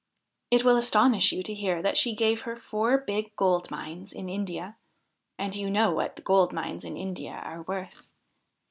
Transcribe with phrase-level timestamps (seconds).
[0.49, 4.29] It will astonish you to hear that she gave her four big gold mines in
[4.29, 4.77] India;
[5.37, 8.01] and you know what gold mines in India are worth.